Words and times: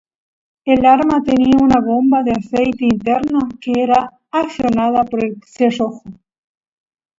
El 0.65 0.83
arma 0.87 1.21
tenía 1.21 1.57
una 1.63 1.79
bomba 1.79 2.23
de 2.23 2.31
aceite 2.31 2.85
interna, 2.85 3.47
que 3.61 3.73
era 3.83 4.19
accionada 4.31 5.03
por 5.03 5.23
el 5.23 5.39
cerrojo. 5.45 6.01